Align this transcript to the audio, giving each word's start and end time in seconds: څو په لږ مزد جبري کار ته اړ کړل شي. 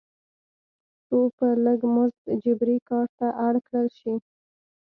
څو 1.07 1.17
په 1.37 1.47
لږ 1.65 1.79
مزد 1.95 2.25
جبري 2.43 2.77
کار 2.89 3.07
ته 3.17 3.27
اړ 3.47 3.53
کړل 3.67 3.87
شي. 3.99 4.13